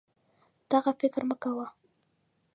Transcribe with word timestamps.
دغه 0.71 0.91
فکر 0.99 1.21
مه 1.29 1.35
کوه 1.41 1.67